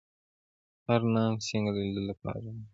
[0.87, 2.63] هرنام سینګه د لیدلو لپاره راغی.